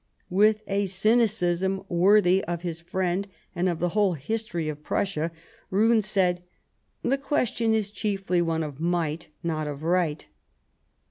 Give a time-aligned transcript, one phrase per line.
[0.31, 5.31] With a cynicism worthy of his friend and of the whole history of Prussia,
[5.71, 6.41] Rcon said:"
[7.03, 10.25] The question is chiefly one of might, not of right."